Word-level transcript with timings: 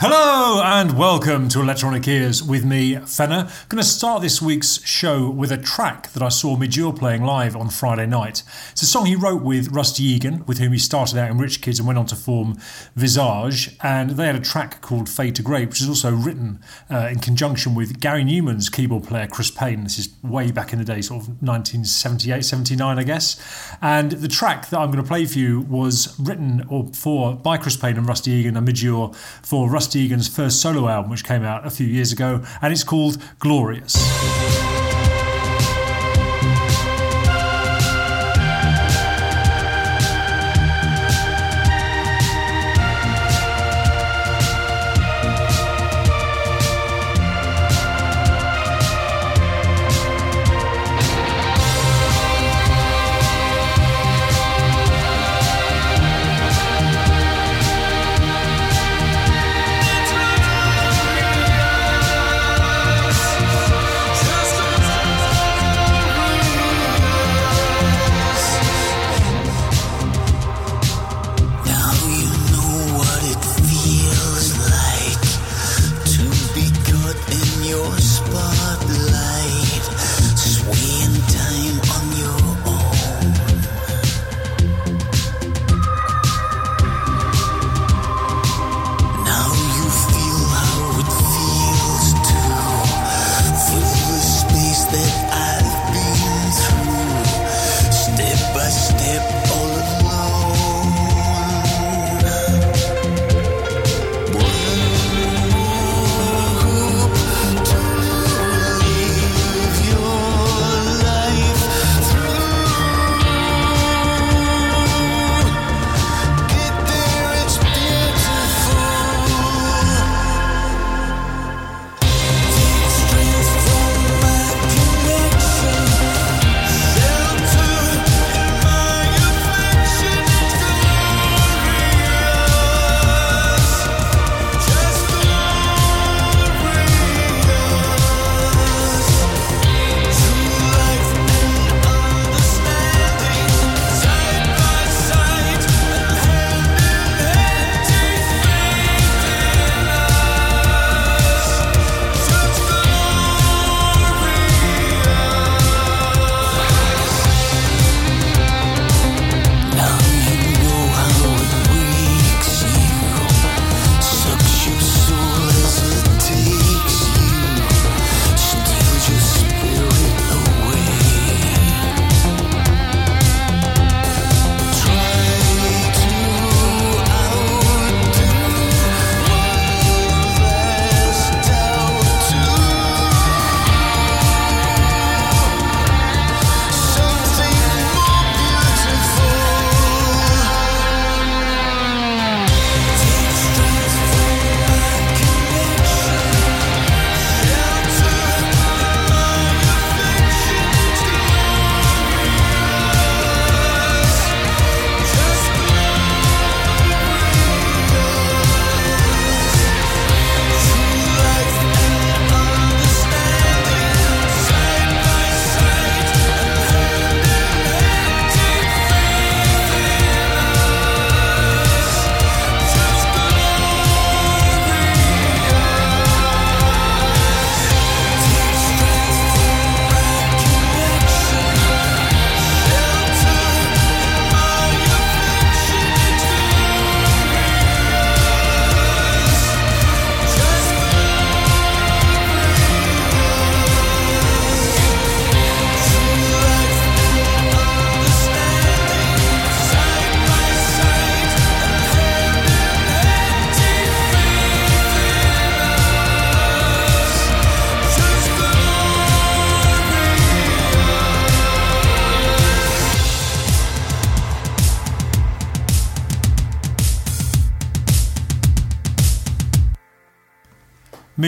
Hello 0.00 0.62
and 0.62 0.96
welcome 0.96 1.48
to 1.48 1.60
Electronic 1.60 2.06
Ears 2.06 2.40
with 2.40 2.64
me, 2.64 2.98
Fenner. 2.98 3.48
I'm 3.48 3.68
Going 3.68 3.82
to 3.82 3.88
start 3.88 4.22
this 4.22 4.40
week's 4.40 4.80
show 4.86 5.28
with 5.28 5.50
a 5.50 5.58
track 5.58 6.12
that 6.12 6.22
I 6.22 6.28
saw 6.28 6.56
Midge 6.56 6.76
Ure 6.76 6.92
playing 6.92 7.24
live 7.24 7.56
on 7.56 7.68
Friday 7.68 8.06
night. 8.06 8.44
It's 8.70 8.82
a 8.82 8.86
song 8.86 9.06
he 9.06 9.16
wrote 9.16 9.42
with 9.42 9.72
Rusty 9.72 10.04
Egan, 10.04 10.46
with 10.46 10.58
whom 10.58 10.72
he 10.72 10.78
started 10.78 11.18
out 11.18 11.32
in 11.32 11.38
Rich 11.38 11.62
Kids 11.62 11.80
and 11.80 11.88
went 11.88 11.98
on 11.98 12.06
to 12.06 12.14
form 12.14 12.58
Visage. 12.94 13.76
And 13.82 14.10
they 14.10 14.26
had 14.26 14.36
a 14.36 14.40
track 14.40 14.82
called 14.82 15.08
Fade 15.08 15.34
to 15.34 15.42
Grey, 15.42 15.66
which 15.66 15.82
is 15.82 15.88
also 15.88 16.12
written 16.12 16.60
uh, 16.88 17.08
in 17.10 17.18
conjunction 17.18 17.74
with 17.74 17.98
Gary 17.98 18.22
Numan's 18.22 18.68
keyboard 18.68 19.02
player, 19.02 19.26
Chris 19.26 19.50
Payne. 19.50 19.82
This 19.82 19.98
is 19.98 20.10
way 20.22 20.52
back 20.52 20.72
in 20.72 20.78
the 20.78 20.84
day, 20.84 21.00
sort 21.00 21.22
of 21.22 21.28
1978, 21.42 22.44
79, 22.44 23.00
I 23.00 23.02
guess. 23.02 23.76
And 23.82 24.12
the 24.12 24.28
track 24.28 24.70
that 24.70 24.78
I'm 24.78 24.92
going 24.92 25.02
to 25.02 25.08
play 25.08 25.24
for 25.24 25.40
you 25.40 25.62
was 25.62 26.16
written 26.20 26.64
or 26.68 26.86
for 26.92 27.34
by 27.34 27.56
Chris 27.56 27.76
Payne 27.76 27.96
and 27.96 28.06
Rusty 28.06 28.30
Egan 28.30 28.56
and 28.56 28.64
Midge 28.64 28.84
Ure 28.84 29.12
for 29.42 29.68
Rusty 29.68 29.87
Rusty 29.88 30.00
Egan's 30.00 30.28
first 30.28 30.60
solo 30.60 30.86
album, 30.86 31.10
which 31.10 31.24
came 31.24 31.42
out 31.42 31.66
a 31.66 31.70
few 31.70 31.86
years 31.86 32.12
ago, 32.12 32.44
and 32.60 32.74
it's 32.74 32.84
called 32.84 33.16
Glorious. 33.38 33.96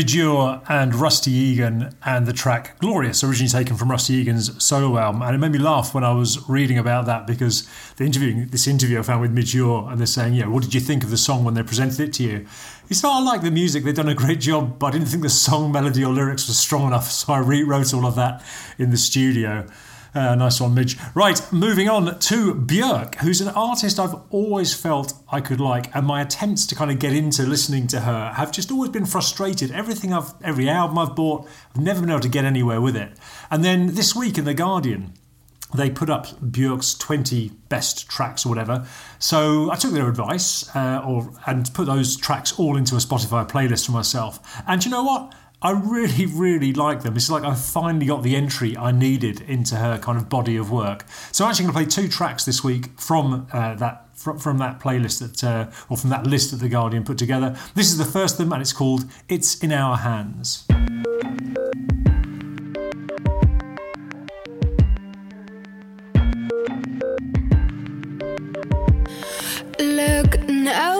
Midge 0.00 0.14
Ure 0.14 0.62
and 0.66 0.94
Rusty 0.94 1.30
Egan 1.30 1.94
and 2.06 2.24
the 2.24 2.32
track 2.32 2.78
Glorious, 2.78 3.22
originally 3.22 3.50
taken 3.50 3.76
from 3.76 3.90
Rusty 3.90 4.14
Egan's 4.14 4.64
solo 4.64 4.96
album. 4.96 5.20
And 5.20 5.34
it 5.34 5.38
made 5.38 5.52
me 5.52 5.58
laugh 5.58 5.92
when 5.92 6.04
I 6.04 6.12
was 6.12 6.48
reading 6.48 6.78
about 6.78 7.04
that 7.04 7.26
because 7.26 7.68
the 7.96 8.04
interview, 8.04 8.46
this 8.46 8.66
interview 8.66 8.98
I 8.98 9.02
found 9.02 9.20
with 9.20 9.30
Midge 9.30 9.54
Ure, 9.54 9.90
and 9.90 9.98
they're 9.98 10.06
saying, 10.06 10.32
yeah, 10.32 10.46
what 10.46 10.62
did 10.62 10.72
you 10.72 10.80
think 10.80 11.04
of 11.04 11.10
the 11.10 11.18
song 11.18 11.44
when 11.44 11.52
they 11.52 11.62
presented 11.62 12.00
it 12.00 12.14
to 12.14 12.22
you? 12.22 12.46
It's 12.88 13.02
not 13.02 13.18
like 13.24 13.42
the 13.42 13.50
music, 13.50 13.84
they've 13.84 13.94
done 13.94 14.08
a 14.08 14.14
great 14.14 14.40
job, 14.40 14.78
but 14.78 14.86
I 14.86 14.90
didn't 14.92 15.08
think 15.08 15.22
the 15.22 15.28
song 15.28 15.70
melody 15.70 16.02
or 16.02 16.14
lyrics 16.14 16.48
was 16.48 16.58
strong 16.58 16.86
enough, 16.86 17.10
so 17.10 17.34
I 17.34 17.38
rewrote 17.40 17.92
all 17.92 18.06
of 18.06 18.14
that 18.14 18.42
in 18.78 18.92
the 18.92 18.96
studio. 18.96 19.66
Uh, 20.14 20.34
nice 20.34 20.60
one, 20.60 20.74
Midge. 20.74 20.96
Right, 21.14 21.40
moving 21.52 21.88
on 21.88 22.18
to 22.18 22.54
Björk, 22.54 23.16
who's 23.16 23.40
an 23.40 23.48
artist 23.48 24.00
I've 24.00 24.16
always 24.30 24.74
felt 24.74 25.14
I 25.30 25.40
could 25.40 25.60
like, 25.60 25.94
and 25.94 26.06
my 26.06 26.20
attempts 26.20 26.66
to 26.66 26.74
kind 26.74 26.90
of 26.90 26.98
get 26.98 27.12
into 27.12 27.44
listening 27.44 27.86
to 27.88 28.00
her 28.00 28.32
have 28.34 28.50
just 28.50 28.72
always 28.72 28.90
been 28.90 29.06
frustrated. 29.06 29.70
Everything 29.70 30.12
I've, 30.12 30.32
every 30.42 30.68
album 30.68 30.98
I've 30.98 31.14
bought, 31.14 31.48
I've 31.74 31.82
never 31.82 32.00
been 32.00 32.10
able 32.10 32.20
to 32.20 32.28
get 32.28 32.44
anywhere 32.44 32.80
with 32.80 32.96
it. 32.96 33.12
And 33.50 33.64
then 33.64 33.94
this 33.94 34.14
week 34.16 34.36
in 34.36 34.44
the 34.44 34.54
Guardian, 34.54 35.12
they 35.72 35.88
put 35.88 36.10
up 36.10 36.26
Björk's 36.40 36.94
20 36.94 37.50
best 37.68 38.08
tracks 38.08 38.44
or 38.44 38.48
whatever. 38.48 38.86
So 39.18 39.70
I 39.70 39.76
took 39.76 39.92
their 39.92 40.08
advice 40.08 40.74
uh, 40.74 41.02
or 41.06 41.32
and 41.46 41.72
put 41.72 41.86
those 41.86 42.16
tracks 42.16 42.58
all 42.58 42.76
into 42.76 42.96
a 42.96 42.98
Spotify 42.98 43.48
playlist 43.48 43.86
for 43.86 43.92
myself. 43.92 44.40
And 44.66 44.84
you 44.84 44.90
know 44.90 45.04
what? 45.04 45.34
I 45.62 45.72
really, 45.72 46.24
really 46.24 46.72
like 46.72 47.02
them. 47.02 47.16
It's 47.16 47.28
like 47.28 47.44
I 47.44 47.54
finally 47.54 48.06
got 48.06 48.22
the 48.22 48.34
entry 48.34 48.76
I 48.78 48.92
needed 48.92 49.42
into 49.42 49.76
her 49.76 49.98
kind 49.98 50.16
of 50.16 50.30
body 50.30 50.56
of 50.56 50.70
work. 50.70 51.04
So 51.32 51.44
I'm 51.44 51.50
actually 51.50 51.66
going 51.66 51.74
to 51.74 51.92
play 51.92 52.04
two 52.04 52.08
tracks 52.08 52.46
this 52.46 52.64
week 52.64 52.98
from 52.98 53.46
uh, 53.52 53.74
that 53.74 54.06
from, 54.14 54.38
from 54.38 54.58
that 54.58 54.80
playlist 54.80 55.20
that 55.20 55.44
uh, 55.44 55.70
or 55.90 55.98
from 55.98 56.08
that 56.10 56.26
list 56.26 56.52
that 56.52 56.58
the 56.58 56.68
Guardian 56.70 57.04
put 57.04 57.18
together. 57.18 57.56
This 57.74 57.90
is 57.90 57.98
the 57.98 58.06
first 58.06 58.34
of 58.34 58.46
them, 58.46 58.54
and 58.54 58.62
it's 58.62 58.72
called 58.72 59.04
"It's 59.28 59.58
in 59.58 59.70
Our 59.70 59.98
Hands." 59.98 60.64
Look 69.78 70.40
no 70.48 70.99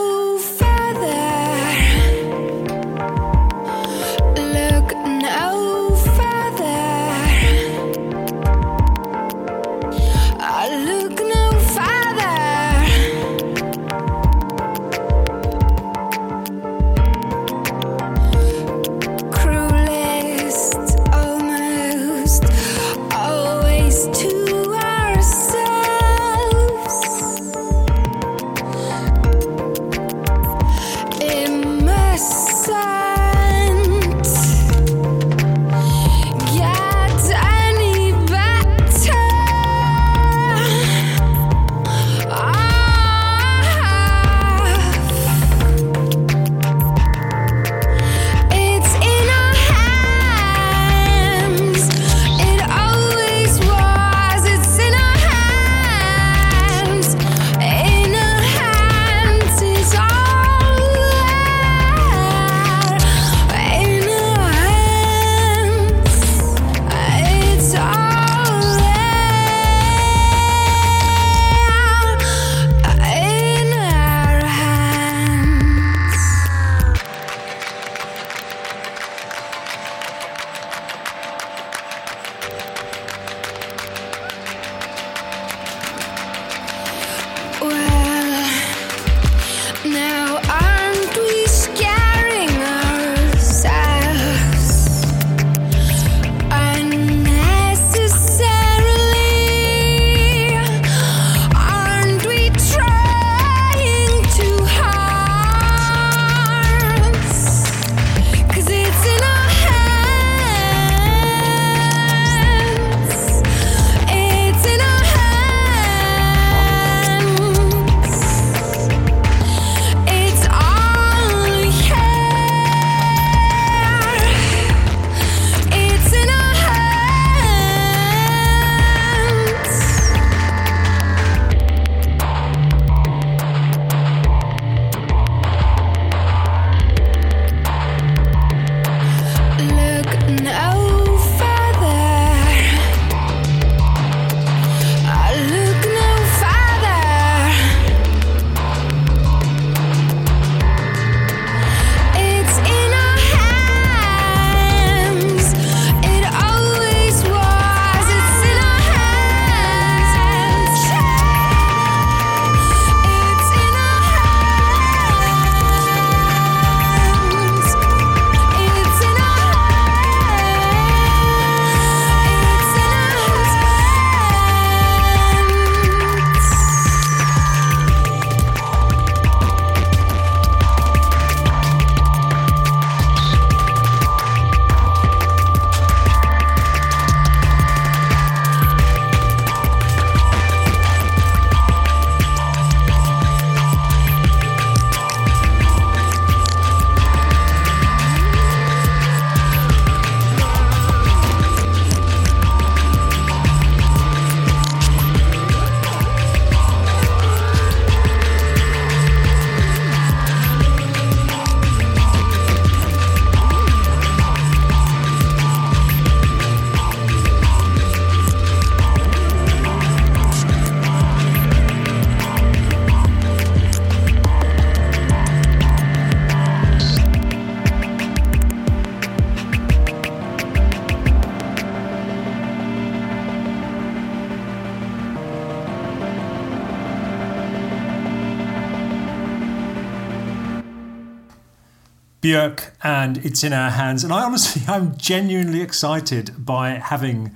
Björk, 242.30 242.70
and 242.84 243.18
it's 243.18 243.42
in 243.42 243.52
our 243.52 243.70
hands. 243.70 244.04
And 244.04 244.12
I 244.12 244.22
honestly, 244.22 244.62
I'm 244.68 244.96
genuinely 244.96 245.62
excited 245.62 246.46
by 246.46 246.70
having 246.70 247.34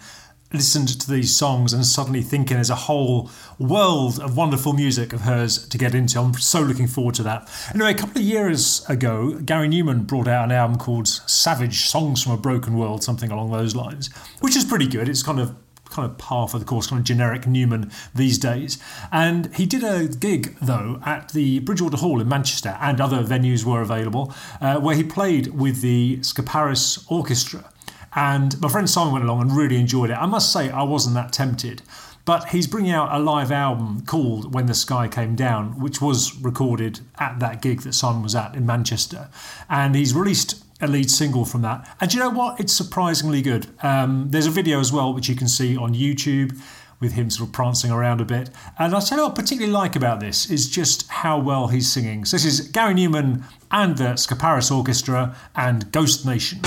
listened 0.52 1.00
to 1.00 1.10
these 1.10 1.36
songs 1.36 1.72
and 1.72 1.84
suddenly 1.84 2.22
thinking 2.22 2.56
there's 2.56 2.70
a 2.70 2.76
whole 2.76 3.28
world 3.58 4.20
of 4.20 4.36
wonderful 4.36 4.72
music 4.72 5.12
of 5.12 5.22
hers 5.22 5.66
to 5.66 5.76
get 5.76 5.96
into. 5.96 6.20
I'm 6.20 6.32
so 6.34 6.60
looking 6.60 6.86
forward 6.86 7.16
to 7.16 7.24
that. 7.24 7.50
Anyway, 7.74 7.90
a 7.90 7.94
couple 7.94 8.18
of 8.18 8.24
years 8.24 8.88
ago, 8.88 9.32
Gary 9.40 9.68
Numan 9.68 10.06
brought 10.06 10.28
out 10.28 10.44
an 10.44 10.52
album 10.52 10.78
called 10.78 11.08
Savage 11.08 11.88
Songs 11.88 12.22
from 12.22 12.30
a 12.30 12.36
Broken 12.36 12.78
World, 12.78 13.02
something 13.02 13.32
along 13.32 13.50
those 13.50 13.74
lines, 13.74 14.14
which 14.42 14.54
is 14.54 14.64
pretty 14.64 14.86
good. 14.86 15.08
It's 15.08 15.24
kind 15.24 15.40
of 15.40 15.56
kind 15.94 16.10
of 16.10 16.18
par 16.18 16.48
for 16.48 16.58
the 16.58 16.64
course, 16.64 16.88
kind 16.88 17.00
of 17.00 17.04
generic 17.06 17.42
Numan 17.42 17.92
these 18.14 18.38
days. 18.38 18.78
And 19.12 19.54
he 19.54 19.64
did 19.64 19.84
a 19.84 20.08
gig, 20.08 20.56
though, 20.60 21.00
at 21.04 21.30
the 21.30 21.60
Bridgewater 21.60 21.96
Hall 21.96 22.20
in 22.20 22.28
Manchester, 22.28 22.76
and 22.80 23.00
other 23.00 23.22
venues 23.22 23.64
were 23.64 23.80
available, 23.80 24.34
uh, 24.60 24.80
where 24.80 24.96
he 24.96 25.04
played 25.04 25.48
with 25.48 25.80
the 25.80 26.18
Skaparis 26.18 27.04
Orchestra. 27.10 27.70
And 28.14 28.60
my 28.60 28.68
friend 28.68 28.88
Simon 28.88 29.12
went 29.12 29.24
along 29.24 29.40
and 29.42 29.56
really 29.56 29.76
enjoyed 29.76 30.10
it. 30.10 30.14
I 30.14 30.26
must 30.26 30.52
say, 30.52 30.70
I 30.70 30.82
wasn't 30.82 31.14
that 31.14 31.32
tempted. 31.32 31.82
But 32.24 32.50
he's 32.50 32.66
bringing 32.66 32.92
out 32.92 33.12
a 33.12 33.18
live 33.18 33.52
album 33.52 34.06
called 34.06 34.54
When 34.54 34.64
the 34.66 34.74
Sky 34.74 35.08
Came 35.08 35.34
Down, 35.34 35.78
which 35.78 36.00
was 36.00 36.34
recorded 36.40 37.00
at 37.18 37.38
that 37.40 37.60
gig 37.60 37.82
that 37.82 37.92
Simon 37.92 38.22
was 38.22 38.34
at 38.34 38.54
in 38.54 38.64
Manchester. 38.64 39.28
And 39.68 39.94
he's 39.94 40.14
released 40.14 40.63
a 40.80 40.86
lead 40.86 41.10
single 41.10 41.44
from 41.44 41.62
that. 41.62 41.88
And 42.00 42.12
you 42.12 42.20
know 42.20 42.30
what? 42.30 42.60
It's 42.60 42.72
surprisingly 42.72 43.42
good. 43.42 43.66
Um, 43.82 44.26
there's 44.30 44.46
a 44.46 44.50
video 44.50 44.80
as 44.80 44.92
well, 44.92 45.14
which 45.14 45.28
you 45.28 45.36
can 45.36 45.48
see 45.48 45.76
on 45.76 45.94
YouTube 45.94 46.58
with 47.00 47.12
him 47.12 47.30
sort 47.30 47.48
of 47.48 47.52
prancing 47.52 47.90
around 47.90 48.20
a 48.20 48.24
bit. 48.24 48.50
And 48.78 48.94
I'll 48.94 49.02
tell 49.02 49.18
you 49.18 49.24
what 49.24 49.32
I 49.32 49.34
particularly 49.34 49.72
like 49.72 49.94
about 49.96 50.20
this 50.20 50.50
is 50.50 50.68
just 50.68 51.08
how 51.08 51.38
well 51.38 51.68
he's 51.68 51.90
singing. 51.90 52.24
So 52.24 52.36
this 52.36 52.44
is 52.44 52.68
Gary 52.68 52.94
Numan 52.94 53.44
and 53.70 53.96
the 53.96 54.14
Skaparis 54.14 54.74
Orchestra 54.74 55.36
and 55.54 55.90
Ghost 55.92 56.24
Nation. 56.24 56.60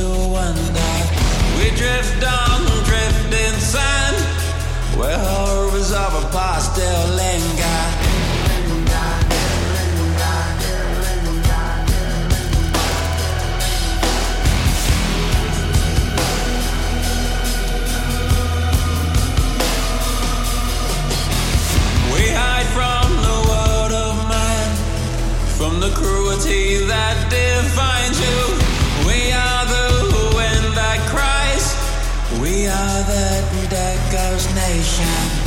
Wander. 0.00 0.92
We 1.58 1.70
drift 1.76 2.24
on 2.24 2.64
drifting 2.84 3.60
sand, 3.60 4.16
where 4.98 5.18
horrors 5.18 5.92
of 5.92 6.24
a 6.24 6.28
past 6.32 6.72
still. 6.74 7.21
Ghost 34.98 35.41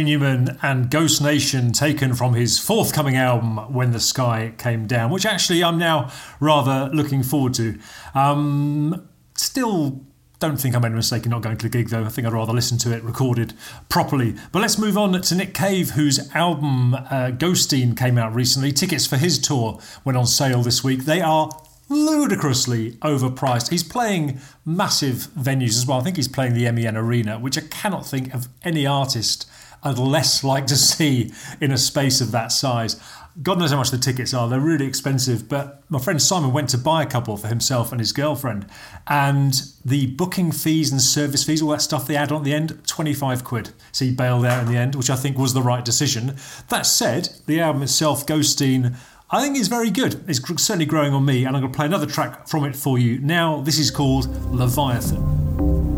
Numan 0.00 0.58
and 0.62 0.90
Ghost 0.90 1.20
Nation 1.20 1.72
taken 1.72 2.14
from 2.14 2.34
his 2.34 2.58
forthcoming 2.58 3.16
album 3.16 3.56
When 3.72 3.92
the 3.92 4.00
Sky 4.00 4.52
Came 4.58 4.86
Down, 4.86 5.10
which 5.10 5.26
actually 5.26 5.62
I'm 5.62 5.78
now 5.78 6.10
rather 6.40 6.88
looking 6.94 7.22
forward 7.22 7.54
to. 7.54 7.78
Um, 8.14 9.08
still 9.34 10.00
don't 10.38 10.56
think 10.56 10.74
I 10.74 10.78
made 10.78 10.92
a 10.92 10.96
mistake 10.96 11.24
in 11.24 11.30
not 11.30 11.42
going 11.42 11.56
to 11.56 11.62
the 11.62 11.70
gig 11.70 11.90
though. 11.90 12.04
I 12.04 12.08
think 12.08 12.26
I'd 12.26 12.32
rather 12.32 12.52
listen 12.52 12.78
to 12.78 12.92
it 12.92 13.02
recorded 13.02 13.54
properly. 13.88 14.34
But 14.50 14.60
let's 14.60 14.78
move 14.78 14.96
on 14.96 15.20
to 15.20 15.34
Nick 15.34 15.54
Cave, 15.54 15.90
whose 15.90 16.30
album 16.34 16.94
uh, 16.94 17.30
Ghosteen 17.32 17.96
came 17.96 18.18
out 18.18 18.34
recently. 18.34 18.72
Tickets 18.72 19.06
for 19.06 19.16
his 19.16 19.38
tour 19.38 19.78
went 20.04 20.16
on 20.16 20.26
sale 20.26 20.62
this 20.62 20.82
week. 20.82 21.04
They 21.04 21.20
are 21.20 21.50
ludicrously 21.88 22.92
overpriced. 23.02 23.70
He's 23.70 23.84
playing 23.84 24.40
massive 24.64 25.28
venues 25.38 25.76
as 25.76 25.86
well. 25.86 26.00
I 26.00 26.02
think 26.02 26.16
he's 26.16 26.28
playing 26.28 26.54
the 26.54 26.70
MEN 26.72 26.96
Arena, 26.96 27.38
which 27.38 27.58
I 27.58 27.62
cannot 27.62 28.06
think 28.06 28.34
of 28.34 28.48
any 28.64 28.86
artist 28.86 29.48
I'd 29.82 29.98
less 29.98 30.44
like 30.44 30.66
to 30.68 30.76
see 30.92 31.32
in 31.60 31.72
a 31.72 31.78
space 31.78 32.20
of 32.20 32.30
that 32.32 32.52
size. 32.52 33.00
God 33.40 33.58
knows 33.58 33.70
how 33.70 33.78
much 33.78 33.90
the 33.90 33.98
tickets 33.98 34.34
are. 34.34 34.46
They're 34.46 34.60
really 34.60 34.86
expensive. 34.86 35.48
But 35.48 35.82
my 35.88 35.98
friend 35.98 36.20
Simon 36.20 36.52
went 36.52 36.68
to 36.70 36.78
buy 36.78 37.02
a 37.02 37.06
couple 37.06 37.36
for 37.38 37.48
himself 37.48 37.90
and 37.90 37.98
his 37.98 38.12
girlfriend. 38.12 38.66
And 39.06 39.54
the 39.84 40.08
booking 40.08 40.52
fees 40.52 40.92
and 40.92 41.00
service 41.00 41.42
fees, 41.42 41.62
all 41.62 41.70
that 41.70 41.80
stuff 41.80 42.06
they 42.06 42.16
add 42.16 42.30
on 42.30 42.38
at 42.38 42.44
the 42.44 42.52
end, 42.52 42.86
25 42.86 43.42
quid. 43.42 43.70
So 43.90 44.04
he 44.04 44.12
bailed 44.12 44.44
out 44.44 44.62
in 44.62 44.70
the 44.70 44.78
end, 44.78 44.94
which 44.94 45.08
I 45.08 45.16
think 45.16 45.38
was 45.38 45.54
the 45.54 45.62
right 45.62 45.84
decision. 45.84 46.36
That 46.68 46.84
said, 46.84 47.30
the 47.46 47.60
album 47.60 47.82
itself, 47.82 48.26
Ghosteen, 48.26 48.96
I 49.30 49.42
think 49.42 49.56
is 49.56 49.68
very 49.68 49.90
good. 49.90 50.22
It's 50.28 50.40
certainly 50.62 50.84
growing 50.84 51.14
on 51.14 51.24
me. 51.24 51.46
And 51.46 51.56
I'm 51.56 51.62
going 51.62 51.72
to 51.72 51.76
play 51.76 51.86
another 51.86 52.06
track 52.06 52.46
from 52.48 52.64
it 52.64 52.76
for 52.76 52.98
you. 52.98 53.18
Now, 53.18 53.62
this 53.62 53.78
is 53.78 53.90
called 53.90 54.26
Leviathan. 54.52 55.91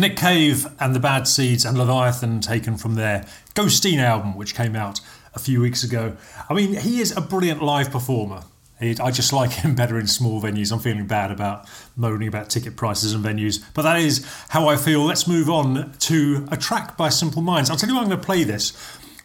Nick 0.00 0.16
Cave 0.16 0.66
and 0.80 0.94
the 0.94 1.00
Bad 1.00 1.28
Seeds 1.28 1.66
and 1.66 1.76
Leviathan 1.76 2.40
taken 2.40 2.78
from 2.78 2.94
their 2.94 3.26
Ghosteen 3.54 3.98
album, 3.98 4.34
which 4.34 4.54
came 4.54 4.74
out 4.74 5.00
a 5.34 5.38
few 5.38 5.60
weeks 5.60 5.84
ago. 5.84 6.16
I 6.48 6.54
mean, 6.54 6.74
he 6.74 7.00
is 7.00 7.14
a 7.14 7.20
brilliant 7.20 7.62
live 7.62 7.90
performer. 7.90 8.44
I 8.80 9.10
just 9.10 9.32
like 9.34 9.50
him 9.50 9.74
better 9.74 9.98
in 9.98 10.06
small 10.06 10.40
venues. 10.40 10.72
I'm 10.72 10.78
feeling 10.78 11.06
bad 11.06 11.30
about 11.30 11.68
moaning 11.96 12.28
about 12.28 12.48
ticket 12.48 12.76
prices 12.76 13.12
and 13.12 13.22
venues, 13.22 13.62
but 13.74 13.82
that 13.82 13.98
is 13.98 14.26
how 14.48 14.68
I 14.68 14.78
feel. 14.78 15.04
Let's 15.04 15.28
move 15.28 15.50
on 15.50 15.92
to 15.98 16.48
a 16.50 16.56
track 16.56 16.96
by 16.96 17.10
Simple 17.10 17.42
Minds. 17.42 17.68
I'll 17.68 17.76
tell 17.76 17.90
you 17.90 17.94
why 17.94 18.00
I'm 18.00 18.08
going 18.08 18.18
to 18.18 18.24
play 18.24 18.42
this. 18.42 18.72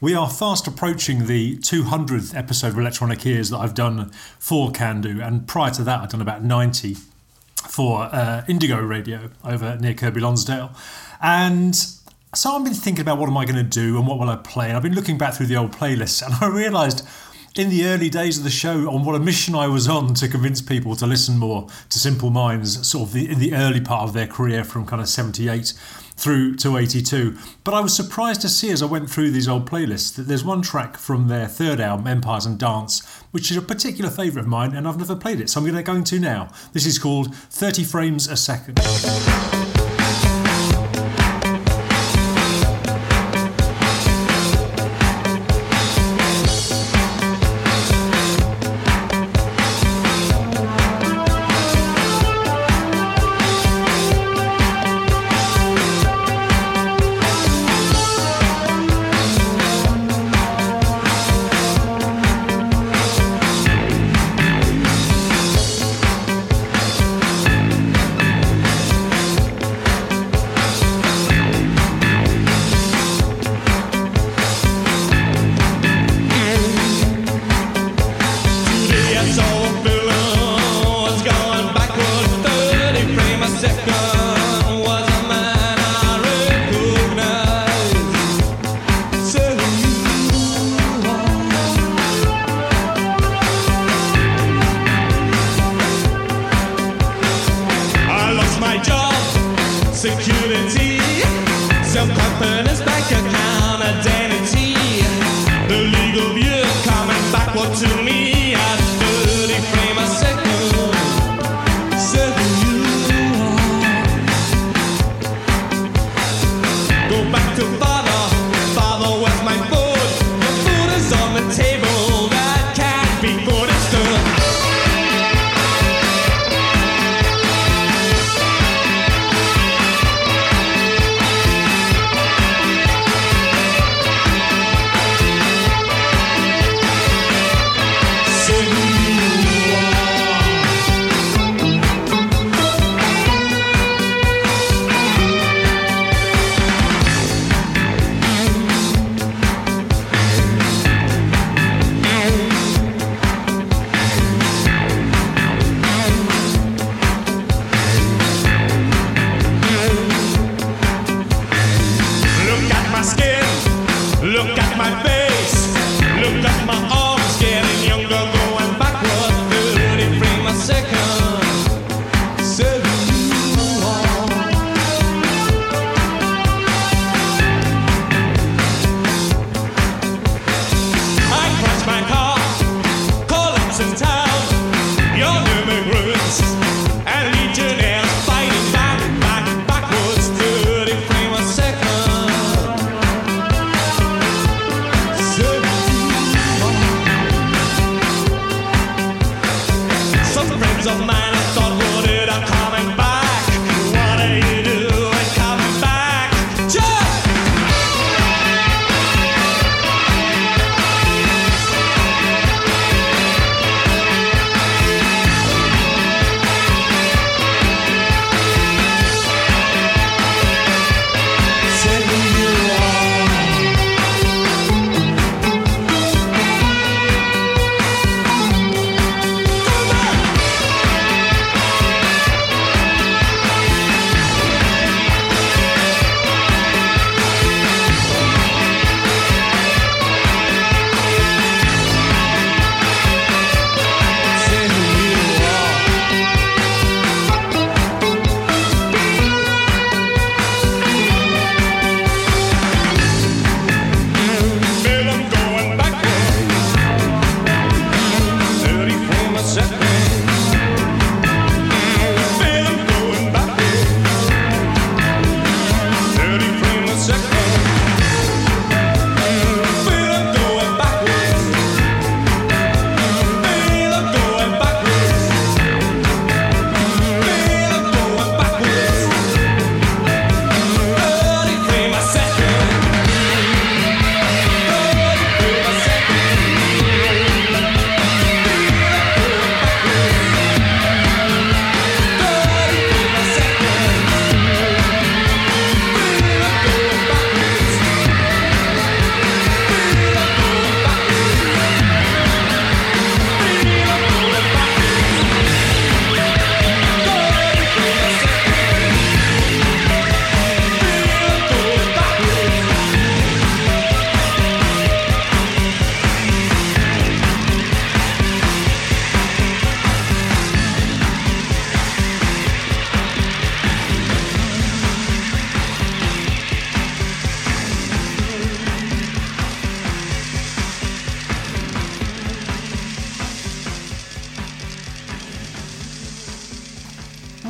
We 0.01 0.13
are 0.13 0.29
fast 0.29 0.67
approaching 0.67 1.27
the 1.27 1.55
200th 1.59 2.35
episode 2.35 2.73
of 2.73 2.77
Electronic 2.77 3.25
Ears 3.25 3.49
that 3.51 3.59
I've 3.59 3.75
done 3.75 4.11
for 4.39 4.71
Candu, 4.71 5.25
and 5.25 5.47
prior 5.47 5.71
to 5.71 5.83
that, 5.83 6.01
I've 6.01 6.09
done 6.09 6.21
about 6.21 6.43
90 6.43 6.97
for 7.67 8.03
uh, 8.03 8.43
Indigo 8.47 8.79
Radio 8.79 9.29
over 9.43 9.77
near 9.77 9.93
Kirkby 9.93 10.21
Lonsdale. 10.21 10.71
And 11.21 11.75
so 12.33 12.51
I've 12.51 12.63
been 12.63 12.73
thinking 12.73 13.01
about 13.01 13.17
what 13.17 13.27
am 13.27 13.37
I 13.37 13.45
going 13.45 13.55
to 13.55 13.63
do 13.63 13.97
and 13.97 14.07
what 14.07 14.19
will 14.19 14.29
I 14.29 14.35
play. 14.35 14.67
And 14.67 14.77
I've 14.77 14.83
been 14.83 14.95
looking 14.95 15.17
back 15.17 15.33
through 15.33 15.47
the 15.47 15.55
old 15.55 15.71
playlists 15.71 16.21
and 16.25 16.33
I 16.41 16.47
realised 16.47 17.07
in 17.55 17.69
the 17.69 17.85
early 17.85 18.09
days 18.09 18.37
of 18.37 18.43
the 18.43 18.49
show 18.49 18.91
on 18.91 19.05
what 19.05 19.15
a 19.15 19.19
mission 19.19 19.55
I 19.55 19.67
was 19.67 19.87
on 19.87 20.13
to 20.15 20.27
convince 20.27 20.61
people 20.61 20.95
to 20.97 21.07
listen 21.07 21.37
more 21.37 21.67
to 21.89 21.99
Simple 21.99 22.29
Minds, 22.29 22.85
sort 22.85 23.07
of 23.07 23.13
the, 23.13 23.29
in 23.29 23.39
the 23.39 23.53
early 23.53 23.79
part 23.79 24.03
of 24.03 24.13
their 24.13 24.27
career 24.27 24.65
from 24.65 24.85
kind 24.85 25.01
of 25.01 25.07
78 25.07 25.73
through 26.17 26.55
to 26.55 26.77
82. 26.77 27.37
But 27.63 27.73
I 27.73 27.79
was 27.79 27.95
surprised 27.95 28.41
to 28.41 28.49
see 28.49 28.71
as 28.71 28.81
I 28.81 28.85
went 28.85 29.09
through 29.09 29.31
these 29.31 29.47
old 29.47 29.69
playlists 29.69 30.15
that 30.15 30.23
there's 30.23 30.43
one 30.43 30.61
track 30.61 30.97
from 30.97 31.27
their 31.29 31.47
third 31.47 31.79
album, 31.79 32.07
Empires 32.07 32.45
and 32.45 32.59
Dance, 32.59 33.23
which 33.35 33.51
is 33.51 33.57
a 33.57 33.61
particular 33.61 34.09
favourite 34.09 34.45
of 34.45 34.47
mine 34.47 34.73
and 34.73 34.87
I've 34.87 34.97
never 34.97 35.13
played 35.13 35.41
it. 35.41 35.49
So 35.49 35.59
I'm 35.59 35.65
going 35.65 35.75
to 35.75 35.83
go 35.83 35.93
into 35.93 36.21
now. 36.21 36.47
This 36.71 36.85
is 36.85 36.97
called 36.97 37.35
30 37.35 37.83
Frames 37.83 38.29
a 38.29 38.37
Second. 38.37 38.79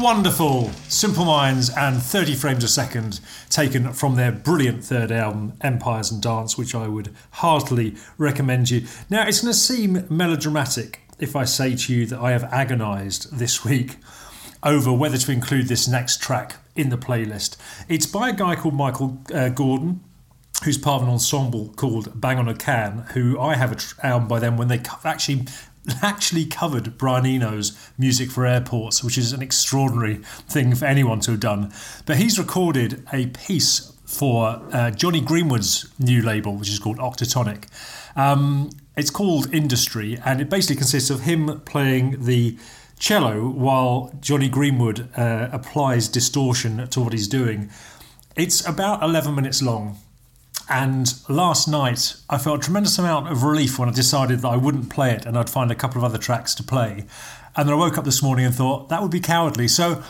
Wonderful. 0.06 0.70
Simple 0.88 1.26
Minds 1.26 1.72
and 1.76 2.00
30 2.00 2.36
frames 2.36 2.63
a 2.63 2.68
second 2.68 3.22
taken 3.50 3.91
from 3.91 4.13
their 4.13 4.32
brilliant 4.32 4.84
third 4.84 5.12
album, 5.12 5.54
Empires 5.62 6.12
and 6.12 6.22
Dance, 6.22 6.60
which 6.60 6.76
I 6.76 6.88
would 6.88 7.12
heartily 7.32 7.96
recommend 8.20 8.70
you. 8.70 8.86
Now, 9.10 9.28
it's 9.28 9.41
going 9.41 9.52
to 9.52 9.58
seem 9.58 10.06
melodramatic 10.08 11.02
if 11.18 11.36
I 11.36 11.46
say 11.46 11.76
to 11.76 11.91
you 11.91 12.06
that 12.06 12.20
I 12.20 12.34
have 12.34 12.44
agonised 12.54 13.36
this 13.36 13.65
week 13.65 13.98
over 14.62 14.94
whether 14.94 15.18
to 15.18 15.32
include 15.32 15.70
this 15.70 15.88
next 15.88 16.22
track 16.22 16.58
in 16.76 16.89
the 16.89 17.00
playlist. 17.00 17.58
It's 17.89 18.06
by 18.06 18.30
a 18.30 18.34
guy 18.34 18.56
called 18.56 18.76
Michael 18.76 19.18
uh, 19.34 19.50
Gordon, 19.50 20.02
who's 20.63 20.78
part 20.78 21.02
of 21.02 21.08
an 21.08 21.13
ensemble 21.15 21.74
called 21.78 22.22
Bang 22.22 22.38
on 22.38 22.48
a 22.48 22.54
Can, 22.54 23.08
who 23.13 23.39
I 23.39 23.56
have 23.56 23.72
a 23.72 24.06
album 24.06 24.28
by 24.28 24.38
them 24.38 24.56
when 24.56 24.68
they 24.68 24.84
actually 25.04 25.48
actually 26.02 26.45
covered 26.45 26.98
Brian 26.98 27.26
Eno's 27.26 27.78
music 27.98 28.32
for 28.32 28.45
airports, 28.45 29.04
which 29.04 29.17
is 29.17 29.34
an 29.34 29.41
extraordinary 29.41 30.15
thing 30.48 30.76
for 30.76 30.86
anyone 30.86 31.19
to 31.21 31.32
have 31.32 31.39
done. 31.39 31.71
But 32.06 32.17
he's 32.17 32.39
recorded 32.39 33.06
a 33.12 33.28
piece 33.28 33.91
for 34.06 34.62
uh, 34.71 34.91
Jonny 34.91 35.21
Greenwood's 35.21 35.91
new 36.00 36.21
label, 36.21 36.56
which 36.56 36.69
is 36.69 36.80
called 36.80 36.98
Octatonic. 36.98 37.65
Um, 38.15 38.69
it's 38.95 39.10
called 39.10 39.54
Industry, 39.54 40.17
and 40.24 40.39
it 40.39 40.50
basically 40.50 40.78
consists 40.78 41.10
of 41.10 41.21
him 41.21 41.62
playing 41.62 42.24
the 42.24 42.58
cello 42.98 43.50
while 43.50 44.13
Johnny 44.21 44.48
Greenwood 44.48 45.10
uh, 45.17 45.50
applies 45.52 46.08
distortion 46.08 46.88
to 46.88 47.02
what 47.02 47.12
he's 47.12 47.28
doing. 47.28 47.69
It's 48.36 48.65
about 48.65 49.04
11 49.04 49.36
minutes 49.36 49.62
long. 49.62 49.98
And 50.69 51.13
last 51.30 51.67
night, 51.67 52.15
I 52.30 52.38
felt 52.38 52.60
a 52.60 52.63
tremendous 52.63 52.97
amount 52.97 53.28
of 53.28 53.43
relief 53.43 53.78
when 53.78 53.89
I 53.89 53.91
decided 53.91 54.39
that 54.39 54.47
I 54.47 54.58
wouldn't 54.58 54.89
play 54.89 55.12
it 55.12 55.25
and 55.25 55.38
I'd 55.38 55.49
find 55.49 55.71
a 55.71 55.75
couple 55.75 55.99
of 55.99 56.04
other 56.04 56.17
tracks 56.17 56.56
to 56.56 56.63
play. 56.63 57.06
And 57.56 57.67
then 57.67 57.75
I 57.75 57.78
woke 57.78 57.97
up 57.97 58.06
this 58.06 58.23
morning 58.23 58.45
and 58.45 58.54
thought 58.54 58.89
that 58.89 59.01
would 59.01 59.12
be 59.12 59.19
cowardly. 59.19 59.67
So 59.67 60.04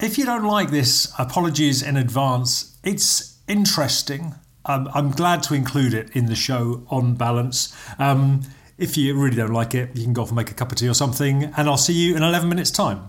if 0.00 0.16
you 0.16 0.24
don't 0.24 0.44
like 0.44 0.70
this, 0.70 1.12
apologies 1.18 1.82
in 1.82 1.96
advance. 1.96 2.76
It's 2.82 3.38
interesting. 3.46 4.34
Um, 4.64 4.88
I'm 4.94 5.10
glad 5.10 5.42
to 5.44 5.54
include 5.54 5.94
it 5.94 6.10
in 6.16 6.26
the 6.26 6.34
show 6.34 6.86
on 6.88 7.14
balance. 7.14 7.74
Um, 7.98 8.42
if 8.78 8.96
you 8.96 9.14
really 9.14 9.36
don't 9.36 9.52
like 9.52 9.74
it, 9.74 9.94
you 9.94 10.04
can 10.04 10.14
go 10.14 10.22
off 10.22 10.28
and 10.28 10.36
make 10.36 10.50
a 10.50 10.54
cup 10.54 10.72
of 10.72 10.78
tea 10.78 10.88
or 10.88 10.94
something. 10.94 11.44
And 11.44 11.68
I'll 11.68 11.76
see 11.76 11.92
you 11.92 12.16
in 12.16 12.22
11 12.22 12.48
minutes' 12.48 12.70
time. 12.70 13.08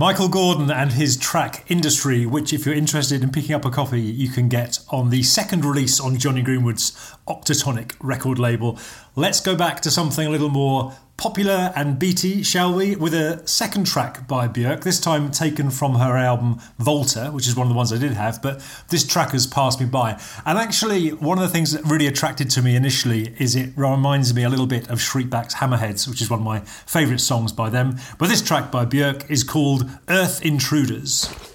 Michael 0.00 0.28
Gordon 0.28 0.70
and 0.70 0.92
his 0.92 1.14
track 1.18 1.62
Industry, 1.68 2.24
which, 2.24 2.54
if 2.54 2.64
you're 2.64 2.74
interested 2.74 3.22
in 3.22 3.30
picking 3.30 3.54
up 3.54 3.66
a 3.66 3.70
copy, 3.70 4.00
you 4.00 4.30
can 4.30 4.48
get 4.48 4.78
on 4.88 5.10
the 5.10 5.22
second 5.22 5.62
release 5.62 6.00
on 6.00 6.16
Jonny 6.16 6.40
Greenwood's 6.40 6.92
Octatonic 7.28 7.96
record 8.00 8.38
label. 8.38 8.78
Let's 9.16 9.40
go 9.40 9.56
back 9.56 9.80
to 9.80 9.90
something 9.90 10.24
a 10.24 10.30
little 10.30 10.50
more 10.50 10.94
popular 11.16 11.72
and 11.74 11.98
beaty, 11.98 12.44
shall 12.44 12.72
we, 12.72 12.94
with 12.94 13.12
a 13.12 13.46
second 13.46 13.86
track 13.86 14.28
by 14.28 14.46
Björk, 14.46 14.84
this 14.84 15.00
time 15.00 15.32
taken 15.32 15.68
from 15.68 15.96
her 15.96 16.16
album 16.16 16.60
Volta, 16.78 17.30
which 17.32 17.48
is 17.48 17.56
one 17.56 17.66
of 17.66 17.72
the 17.72 17.76
ones 17.76 17.92
I 17.92 17.98
did 17.98 18.12
have, 18.12 18.40
but 18.40 18.62
this 18.88 19.04
track 19.04 19.32
has 19.32 19.48
passed 19.48 19.80
me 19.80 19.86
by. 19.86 20.18
And 20.46 20.56
actually, 20.56 21.10
one 21.10 21.38
of 21.38 21.42
the 21.42 21.50
things 21.50 21.72
that 21.72 21.84
really 21.84 22.06
attracted 22.06 22.50
to 22.50 22.62
me 22.62 22.76
initially 22.76 23.34
is 23.38 23.56
it 23.56 23.72
reminds 23.76 24.32
me 24.32 24.44
a 24.44 24.48
little 24.48 24.68
bit 24.68 24.88
of 24.88 25.00
Shriekback's 25.00 25.56
Hammerheads, 25.56 26.08
which 26.08 26.22
is 26.22 26.30
one 26.30 26.38
of 26.38 26.44
my 26.44 26.60
favourite 26.60 27.20
songs 27.20 27.52
by 27.52 27.68
them. 27.68 27.98
But 28.16 28.28
this 28.28 28.40
track 28.40 28.70
by 28.70 28.86
Björk 28.86 29.28
is 29.28 29.42
called 29.42 29.90
Earth 30.08 30.40
Intruders. 30.44 31.49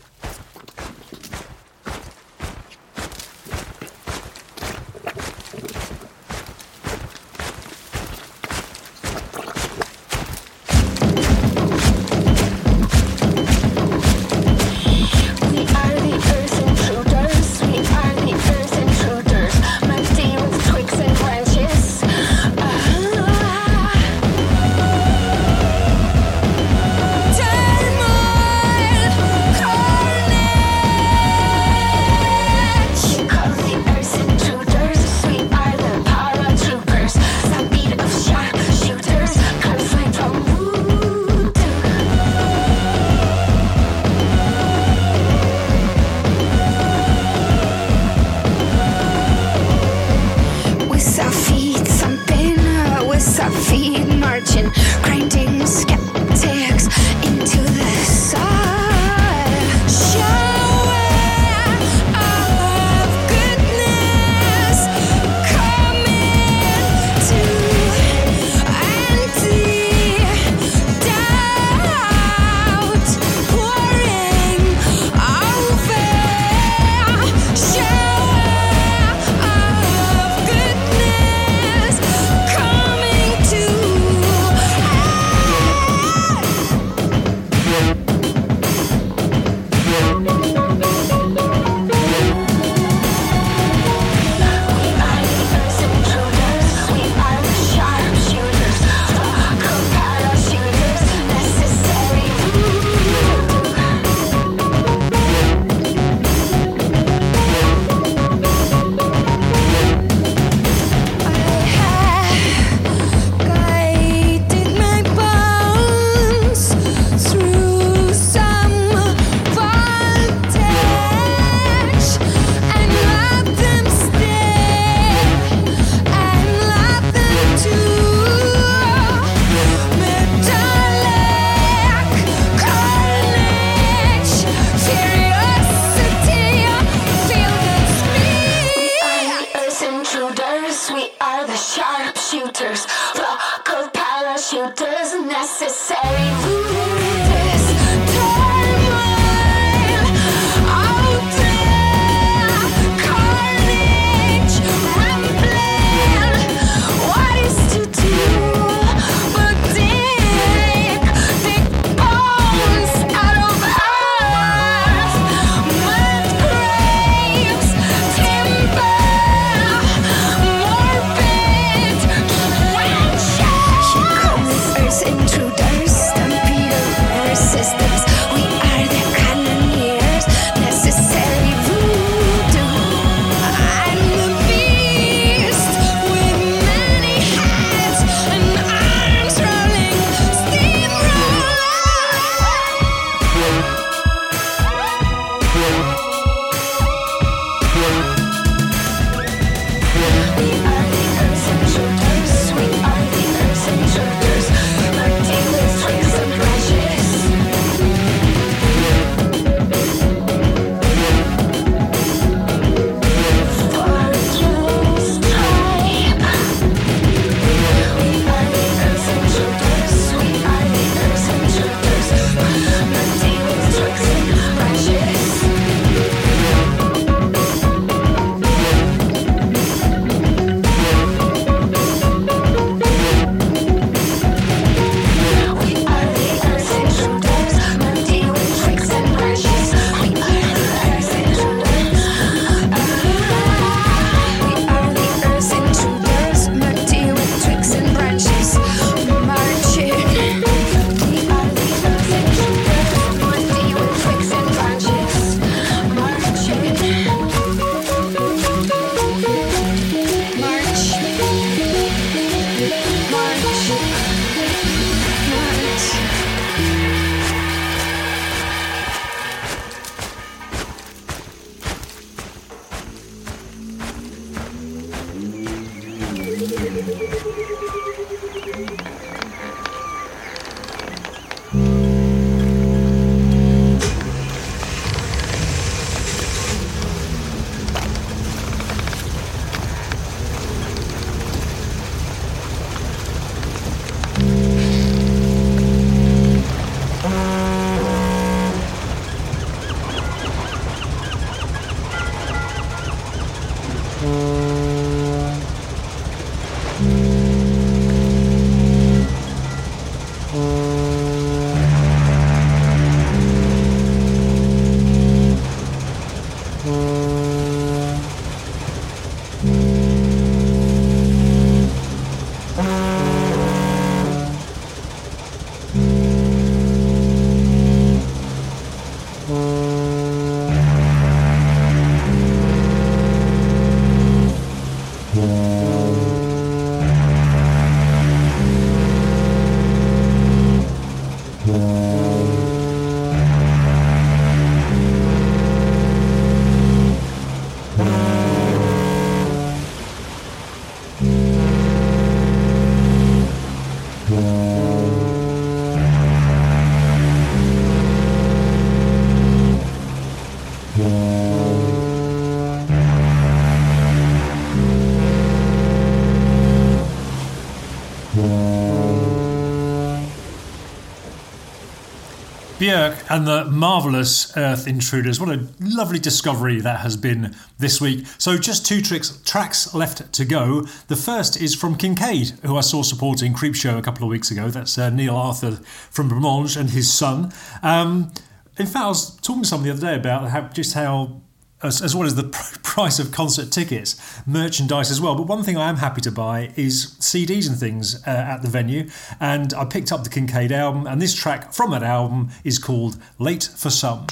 Björk 372.65 373.05
and 373.11 373.27
the 373.27 373.45
marvellous 373.45 374.35
Earth 374.35 374.67
Intruders. 374.67 375.19
What 375.19 375.29
a 375.29 375.47
lovely 375.59 375.99
discovery 375.99 376.59
that 376.61 376.79
has 376.79 376.97
been 376.97 377.35
this 377.59 377.79
week. 377.79 378.07
So, 378.17 378.39
just 378.39 378.65
two 378.65 378.81
tricks, 378.81 379.21
tracks 379.23 379.75
left 379.75 380.11
to 380.11 380.25
go. 380.25 380.61
The 380.87 380.95
first 380.95 381.39
is 381.39 381.53
from 381.53 381.75
Kincaid, 381.75 382.29
who 382.41 382.57
I 382.57 382.61
saw 382.61 382.81
supporting 382.81 383.35
Creepshow 383.35 383.77
a 383.77 383.83
couple 383.83 384.03
of 384.03 384.09
weeks 384.09 384.31
ago. 384.31 384.49
That's 384.49 384.79
uh, 384.79 384.89
Neil 384.89 385.15
Arthur 385.15 385.59
from 385.91 386.09
Blancmange 386.09 386.57
and 386.57 386.71
his 386.71 386.91
son. 386.91 387.31
Um, 387.61 388.11
in 388.57 388.65
fact, 388.65 388.85
I 388.85 388.87
was 388.87 389.15
talking 389.17 389.43
to 389.43 389.47
someone 389.47 389.67
the 389.67 389.73
other 389.73 389.81
day 389.81 389.95
about 389.95 390.31
how, 390.31 390.47
just 390.47 390.73
how 390.73 391.21
as, 391.65 391.81
as 391.81 391.95
well 391.95 392.05
as 392.05 392.15
the 392.15 392.23
pr- 392.23 392.59
price 392.63 392.99
of 392.99 393.11
concert 393.11 393.51
tickets, 393.51 393.95
merchandise 394.25 394.91
as 394.91 395.01
well. 395.01 395.15
But 395.15 395.27
one 395.27 395.43
thing 395.43 395.57
I 395.57 395.69
am 395.69 395.77
happy 395.77 396.01
to 396.01 396.11
buy 396.11 396.51
is 396.55 396.95
CDs 396.99 397.47
and 397.47 397.57
things 397.57 398.01
uh, 398.07 398.09
at 398.09 398.41
the 398.41 398.49
venue. 398.49 398.89
And 399.19 399.53
I 399.53 399.65
picked 399.65 399.91
up 399.91 400.03
the 400.03 400.09
Kincaid 400.09 400.51
album, 400.51 400.87
and 400.87 401.01
this 401.01 401.13
track 401.13 401.53
from 401.53 401.71
that 401.71 401.83
album 401.83 402.29
is 402.43 402.59
called 402.59 402.97
Late 403.19 403.49
for 403.55 403.69
Some. 403.69 404.07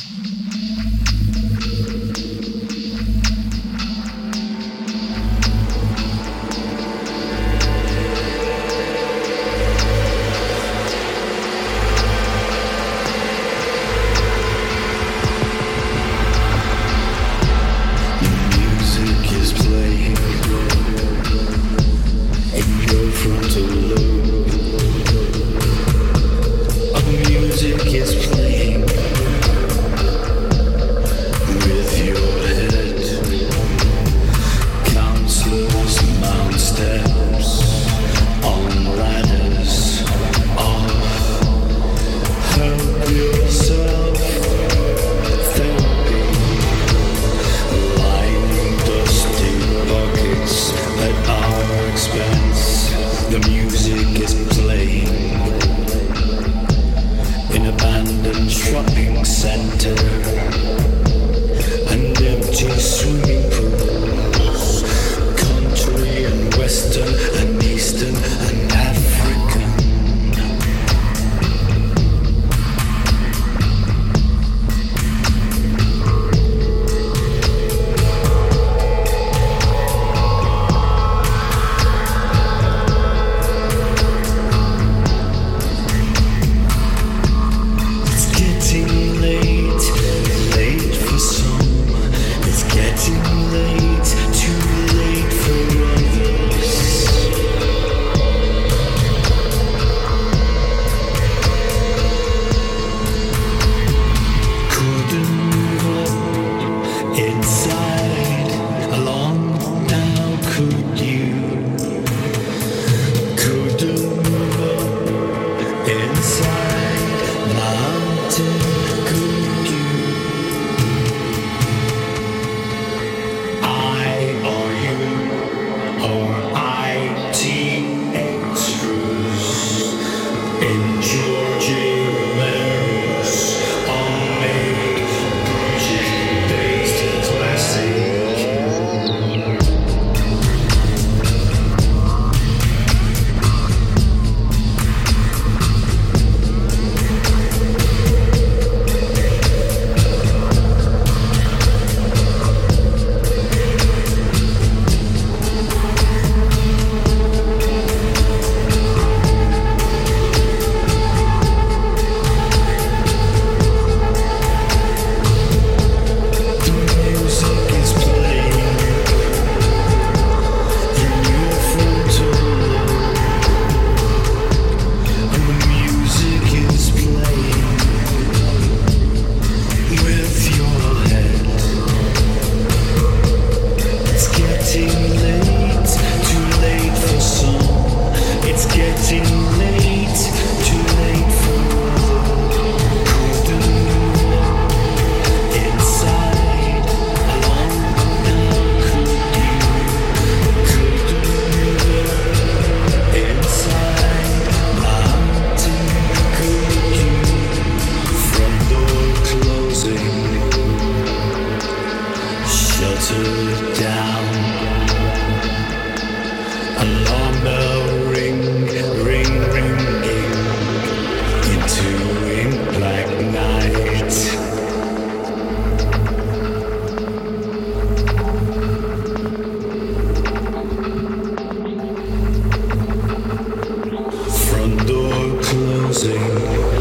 Closing, 235.94 236.73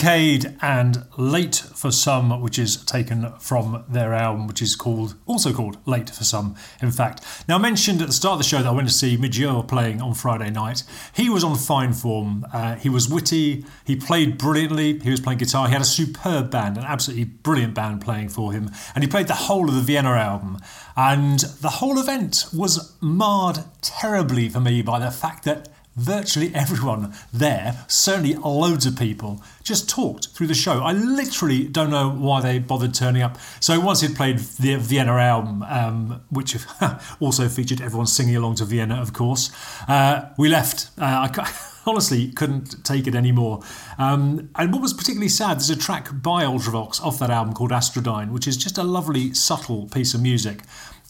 Kincaid 0.00 0.56
and 0.62 1.04
Late 1.18 1.56
for 1.56 1.90
Some, 1.90 2.40
which 2.40 2.58
is 2.58 2.82
taken 2.86 3.34
from 3.38 3.84
their 3.86 4.14
album, 4.14 4.46
which 4.46 4.62
is 4.62 4.74
called 4.74 5.14
also 5.26 5.52
called 5.52 5.76
Late 5.86 6.08
for 6.08 6.24
Some, 6.24 6.56
in 6.80 6.90
fact. 6.90 7.22
Now, 7.46 7.56
I 7.56 7.58
mentioned 7.58 8.00
at 8.00 8.06
the 8.06 8.14
start 8.14 8.32
of 8.32 8.38
the 8.38 8.44
show 8.44 8.62
that 8.62 8.66
I 8.66 8.70
went 8.70 8.88
to 8.88 8.94
see 8.94 9.18
Midge 9.18 9.38
Ure 9.38 9.62
playing 9.62 10.00
on 10.00 10.14
Friday 10.14 10.48
night. 10.48 10.84
He 11.14 11.28
was 11.28 11.44
on 11.44 11.54
fine 11.54 11.92
form. 11.92 12.46
Uh, 12.50 12.76
he 12.76 12.88
was 12.88 13.10
witty. 13.10 13.66
He 13.84 13.94
played 13.94 14.38
brilliantly. 14.38 14.98
He 15.00 15.10
was 15.10 15.20
playing 15.20 15.38
guitar. 15.38 15.66
He 15.66 15.74
had 15.74 15.82
a 15.82 15.84
superb 15.84 16.50
band, 16.50 16.78
an 16.78 16.84
absolutely 16.84 17.24
brilliant 17.24 17.74
band 17.74 18.00
playing 18.00 18.30
for 18.30 18.52
him. 18.52 18.70
And 18.94 19.04
he 19.04 19.10
played 19.10 19.26
the 19.26 19.34
whole 19.34 19.68
of 19.68 19.74
the 19.74 19.82
Vienna 19.82 20.12
album. 20.12 20.60
And 20.96 21.40
the 21.40 21.68
whole 21.68 21.98
event 21.98 22.46
was 22.54 22.96
marred 23.02 23.64
terribly 23.82 24.48
for 24.48 24.60
me 24.60 24.80
by 24.80 24.98
the 24.98 25.10
fact 25.10 25.44
that 25.44 25.68
virtually 26.00 26.52
everyone 26.54 27.14
there, 27.32 27.84
certainly 27.86 28.34
loads 28.34 28.86
of 28.86 28.98
people, 28.98 29.42
just 29.62 29.88
talked 29.88 30.28
through 30.28 30.46
the 30.46 30.54
show. 30.54 30.80
I 30.80 30.92
literally 30.92 31.64
don't 31.64 31.90
know 31.90 32.10
why 32.10 32.40
they 32.40 32.58
bothered 32.58 32.94
turning 32.94 33.22
up. 33.22 33.38
So 33.60 33.78
once 33.78 34.00
he'd 34.00 34.16
played 34.16 34.38
the 34.38 34.76
Vienna 34.76 35.12
album, 35.12 35.62
um, 35.64 36.22
which 36.30 36.56
also 37.20 37.48
featured 37.48 37.80
everyone 37.80 38.06
singing 38.06 38.36
along 38.36 38.56
to 38.56 38.64
Vienna, 38.64 39.00
of 39.00 39.12
course, 39.12 39.50
uh, 39.88 40.30
we 40.38 40.48
left. 40.48 40.90
Uh, 40.98 41.28
I 41.30 41.52
honestly 41.86 42.30
couldn't 42.32 42.84
take 42.84 43.06
it 43.06 43.14
anymore. 43.14 43.60
Um, 43.98 44.50
and 44.56 44.72
what 44.72 44.82
was 44.82 44.92
particularly 44.92 45.28
sad, 45.28 45.58
there's 45.58 45.70
a 45.70 45.76
track 45.76 46.08
by 46.22 46.44
Ultravox 46.44 47.00
off 47.02 47.18
that 47.18 47.30
album 47.30 47.54
called 47.54 47.70
Astrodyne, 47.70 48.30
which 48.30 48.46
is 48.46 48.56
just 48.56 48.78
a 48.78 48.82
lovely, 48.82 49.34
subtle 49.34 49.86
piece 49.88 50.14
of 50.14 50.22
music. 50.22 50.62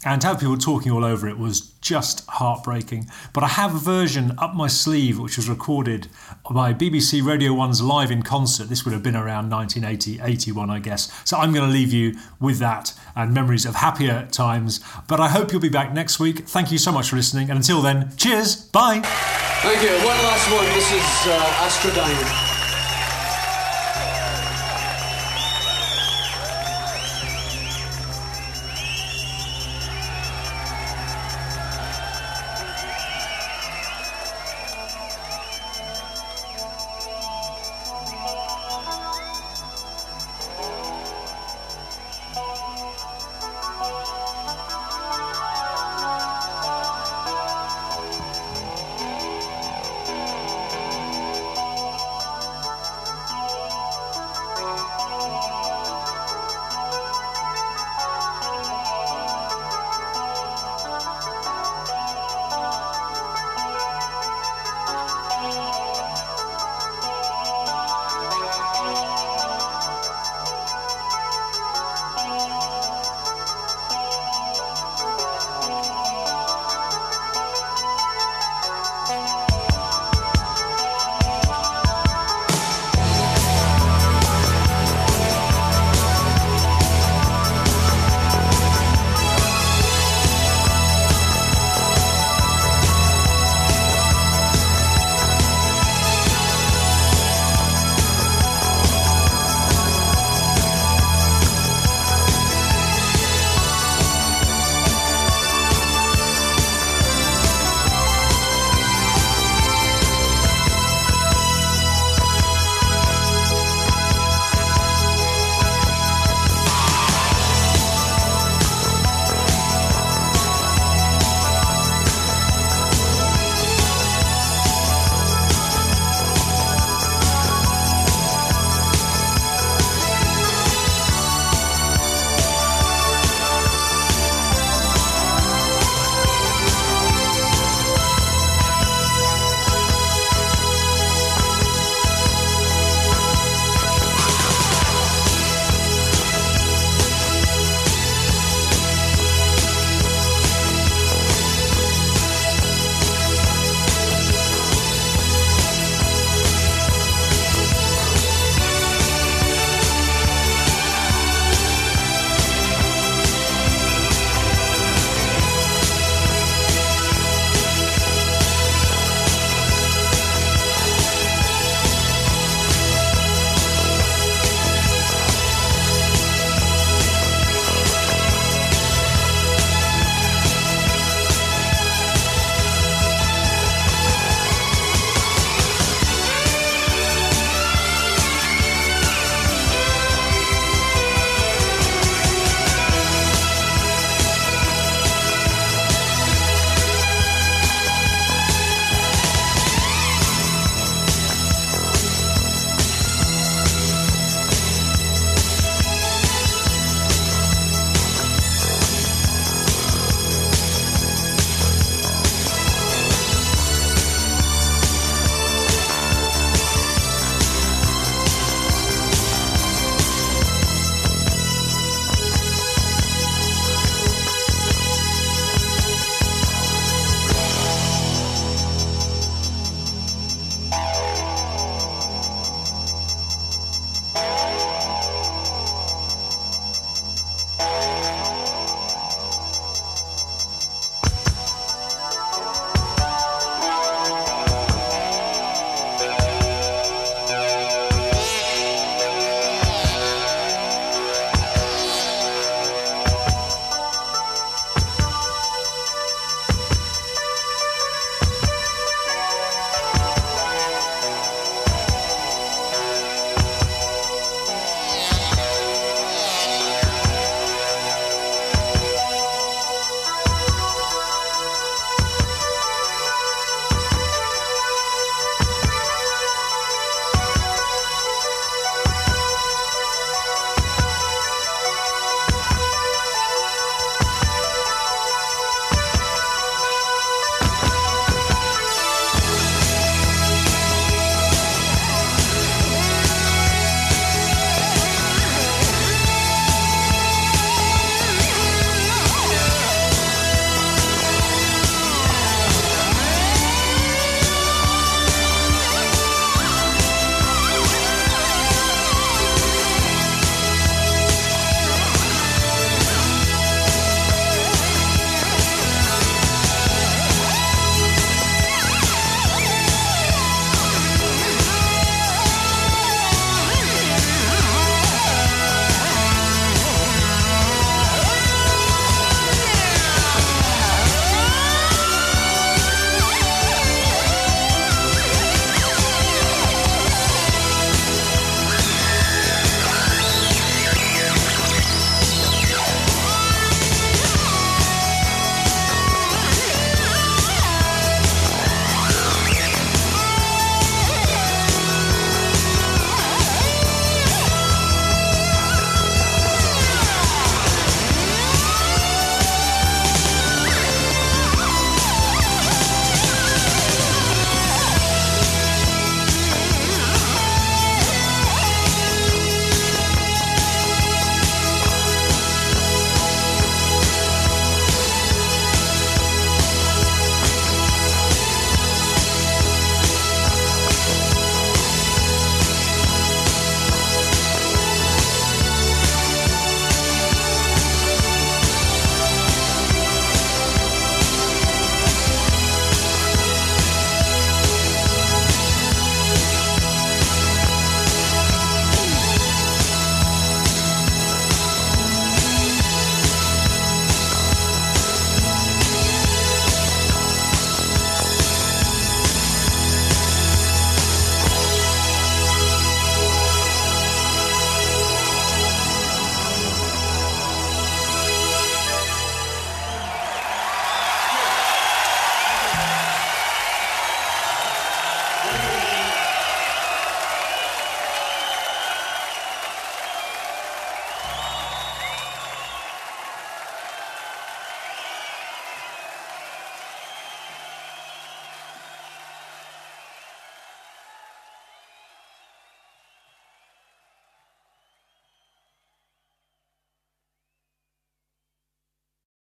And 0.04 0.20
to 0.22 0.28
have 0.28 0.40
people 0.40 0.56
talking 0.56 0.90
all 0.90 1.04
over 1.04 1.28
it 1.28 1.38
was 1.38 1.72
just 1.82 2.26
heartbreaking. 2.26 3.10
But 3.34 3.44
I 3.44 3.48
have 3.48 3.74
a 3.74 3.78
version 3.78 4.32
up 4.38 4.54
my 4.54 4.66
sleeve 4.66 5.18
which 5.18 5.36
was 5.36 5.48
recorded 5.48 6.08
by 6.50 6.72
BBC 6.72 7.24
Radio 7.24 7.52
1's 7.52 7.82
Live 7.82 8.10
in 8.10 8.22
Concert. 8.22 8.70
This 8.70 8.84
would 8.84 8.94
have 8.94 9.02
been 9.02 9.16
around 9.16 9.50
1980, 9.50 10.20
81, 10.22 10.70
I 10.70 10.78
guess. 10.78 11.12
So 11.24 11.36
I'm 11.36 11.52
going 11.52 11.66
to 11.66 11.72
leave 11.72 11.92
you 11.92 12.16
with 12.40 12.58
that 12.60 12.94
and 13.14 13.34
memories 13.34 13.66
of 13.66 13.74
happier 13.76 14.26
times. 14.30 14.80
But 15.06 15.20
I 15.20 15.28
hope 15.28 15.52
you'll 15.52 15.60
be 15.60 15.68
back 15.68 15.92
next 15.92 16.18
week. 16.18 16.48
Thank 16.48 16.72
you 16.72 16.78
so 16.78 16.92
much 16.92 17.10
for 17.10 17.16
listening. 17.16 17.50
And 17.50 17.58
until 17.58 17.82
then, 17.82 18.12
cheers. 18.16 18.56
Bye. 18.56 19.00
Thank 19.02 19.82
you. 19.82 19.90
One 20.06 20.16
last 20.24 20.50
one. 20.50 20.64
This 20.74 20.90
is 20.92 21.28
uh, 21.28 21.66
Astrodyne. 21.66 22.49